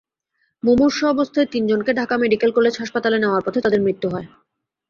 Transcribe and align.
মুমূর্ষু 0.63 1.03
অবস্থায় 1.07 1.47
তিনজনকে 1.51 1.91
Dhaka 1.93 2.15
medical 2.17 2.51
college 2.51 2.73
হাসপাতালে 2.77 3.17
নেওয়ার 3.19 3.43
পথে 3.45 3.59
তাঁদের 3.61 3.81
মৃত্যু 3.81 4.07
হয়। 4.09 4.27